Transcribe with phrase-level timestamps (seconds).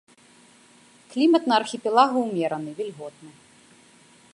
[1.11, 3.31] Клімат на архіпелагу умераны, вільготны.